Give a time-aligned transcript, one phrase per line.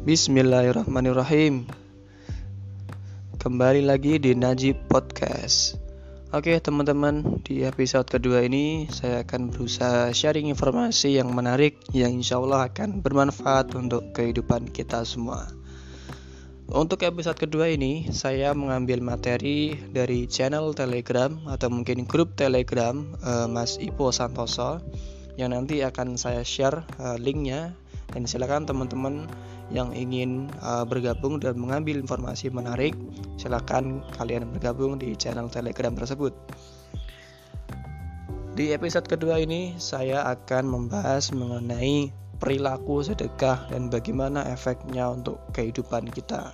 [0.00, 1.68] Bismillahirrahmanirrahim.
[3.36, 5.76] Kembali lagi di Najib Podcast.
[6.32, 12.40] Oke teman-teman di episode kedua ini Saya akan berusaha sharing informasi yang menarik Yang insya
[12.40, 15.52] Allah akan bermanfaat untuk kehidupan kita semua.
[16.72, 23.44] Untuk episode kedua ini Saya mengambil materi dari channel telegram Atau mungkin grup telegram uh,
[23.52, 24.80] Mas Ipo Santoso
[25.36, 27.76] Yang nanti akan saya share uh, linknya
[28.10, 29.30] dan silakan teman-teman
[29.70, 32.94] yang ingin uh, bergabung dan mengambil informasi menarik,
[33.38, 36.34] silakan kalian bergabung di channel Telegram tersebut.
[38.58, 42.10] Di episode kedua ini saya akan membahas mengenai
[42.42, 46.50] perilaku sedekah dan bagaimana efeknya untuk kehidupan kita.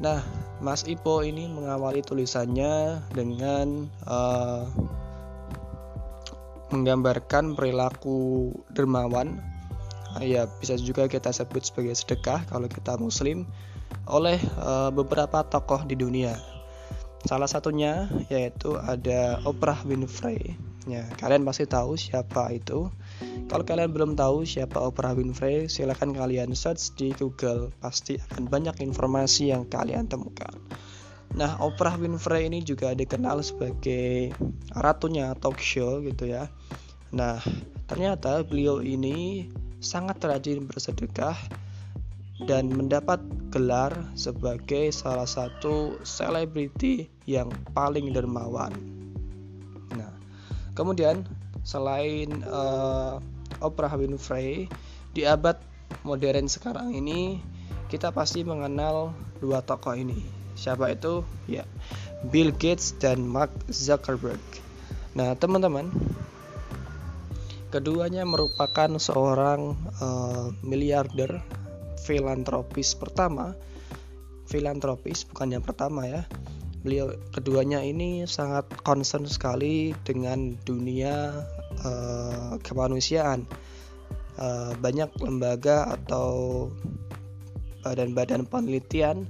[0.00, 0.24] Nah,
[0.58, 4.66] Mas Ipo ini mengawali tulisannya dengan uh,
[6.72, 9.51] menggambarkan perilaku dermawan
[10.20, 13.48] ya bisa juga kita sebut sebagai sedekah kalau kita muslim
[14.10, 16.36] oleh uh, beberapa tokoh di dunia.
[17.22, 20.58] Salah satunya yaitu ada Oprah Winfrey.
[20.90, 22.90] Ya, kalian pasti tahu siapa itu.
[23.46, 27.70] Kalau kalian belum tahu siapa Oprah Winfrey, silahkan kalian search di Google.
[27.78, 30.50] Pasti akan banyak informasi yang kalian temukan.
[31.38, 34.34] Nah, Oprah Winfrey ini juga dikenal sebagai
[34.74, 36.50] ratunya talk show gitu ya.
[37.14, 37.38] Nah,
[37.86, 39.46] ternyata beliau ini
[39.82, 41.34] sangat rajin bersedekah
[42.46, 43.18] dan mendapat
[43.50, 48.72] gelar sebagai salah satu selebriti yang paling dermawan.
[49.92, 50.10] Nah,
[50.78, 51.26] kemudian
[51.66, 53.18] selain uh,
[53.62, 54.66] Oprah Winfrey
[55.14, 55.58] di abad
[56.02, 57.38] modern sekarang ini
[57.92, 60.18] kita pasti mengenal dua tokoh ini.
[60.56, 61.26] Siapa itu?
[61.50, 61.66] Ya,
[62.32, 64.40] Bill Gates dan Mark Zuckerberg.
[65.12, 65.92] Nah, teman-teman,
[67.72, 71.40] Keduanya merupakan seorang uh, miliarder
[72.04, 73.56] filantropis pertama.
[74.44, 76.28] Filantropis bukan yang pertama ya.
[76.84, 81.32] Beliau keduanya ini sangat concern sekali dengan dunia
[81.80, 83.48] uh, kemanusiaan.
[84.36, 86.68] Uh, banyak lembaga atau
[87.88, 89.24] badan-badan penelitian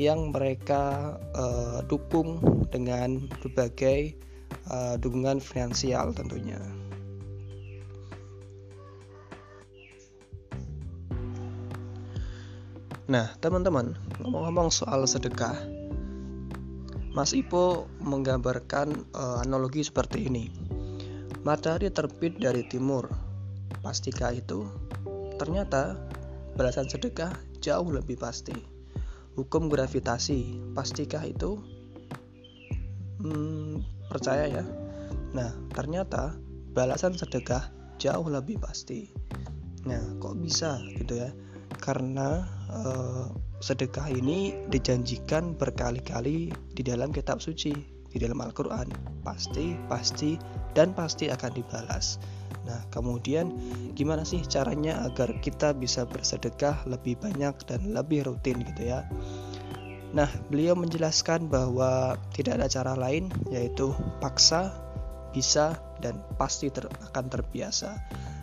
[0.00, 2.40] yang mereka uh, dukung
[2.72, 4.16] dengan berbagai
[4.72, 6.81] uh, dukungan finansial tentunya.
[13.12, 13.92] Nah, teman-teman,
[14.24, 15.52] ngomong-ngomong soal sedekah,
[17.12, 20.48] Mas Ipo menggambarkan uh, analogi seperti ini.
[21.44, 23.12] Matahari terbit dari timur.
[23.84, 24.64] Pastikah itu?
[25.36, 26.00] Ternyata
[26.56, 28.56] balasan sedekah jauh lebih pasti.
[29.36, 31.60] Hukum gravitasi, pastikah itu?
[33.20, 34.64] Hmm, percaya ya.
[35.36, 36.32] Nah, ternyata
[36.72, 37.68] balasan sedekah
[38.00, 39.12] jauh lebih pasti.
[39.84, 41.28] Nah, kok bisa gitu ya?
[41.82, 43.26] Karena uh,
[43.58, 47.74] sedekah ini dijanjikan berkali-kali di dalam kitab suci,
[48.06, 48.86] di dalam Al-Qur'an.
[49.26, 50.38] Pasti, pasti
[50.78, 52.22] dan pasti akan dibalas.
[52.62, 53.50] Nah, kemudian
[53.98, 59.02] gimana sih caranya agar kita bisa bersedekah lebih banyak dan lebih rutin gitu ya?
[60.12, 63.90] Nah, beliau menjelaskan bahwa tidak ada cara lain yaitu
[64.22, 64.70] paksa,
[65.32, 67.96] bisa dan pasti ter akan terbiasa.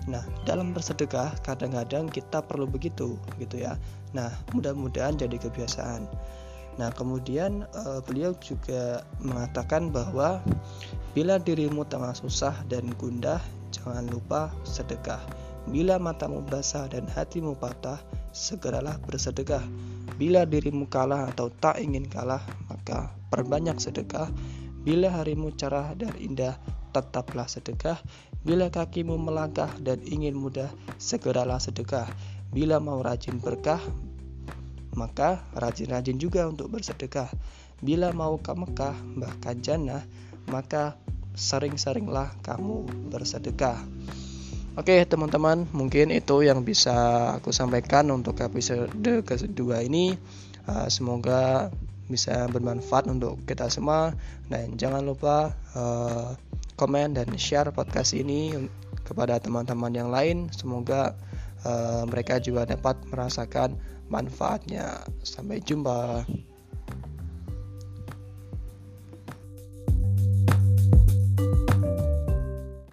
[0.07, 3.75] Nah, dalam bersedekah kadang-kadang kita perlu begitu gitu ya.
[4.15, 6.07] Nah, mudah-mudahan jadi kebiasaan.
[6.79, 10.39] Nah, kemudian uh, beliau juga mengatakan bahwa
[11.11, 13.43] bila dirimu tengah susah dan gundah,
[13.75, 15.19] jangan lupa sedekah.
[15.67, 17.99] Bila matamu basah dan hatimu patah,
[18.31, 19.61] segeralah bersedekah.
[20.15, 24.31] Bila dirimu kalah atau tak ingin kalah, maka perbanyak sedekah.
[24.87, 26.55] Bila harimu cerah dan indah,
[26.89, 27.97] tetaplah sedekah.
[28.41, 32.07] Bila kakimu melangkah dan ingin mudah, segeralah sedekah.
[32.49, 33.81] Bila mau rajin berkah,
[34.97, 37.29] maka rajin-rajin juga untuk bersedekah.
[37.79, 40.03] Bila mau ke Mekah, bahkan jannah,
[40.49, 40.99] maka
[41.37, 42.83] sering-seringlah kamu
[43.13, 43.79] bersedekah.
[44.79, 46.95] Oke teman-teman, mungkin itu yang bisa
[47.35, 48.91] aku sampaikan untuk episode
[49.27, 50.15] kedua ini.
[50.69, 51.73] Uh, semoga
[52.09, 54.17] bisa bermanfaat untuk kita semua
[54.49, 56.33] dan jangan lupa uh,
[56.79, 58.55] komen dan share podcast ini
[59.03, 60.47] kepada teman-teman yang lain.
[60.55, 61.11] Semoga
[61.67, 63.75] uh, mereka juga dapat merasakan
[64.07, 65.03] manfaatnya.
[65.27, 66.23] Sampai jumpa.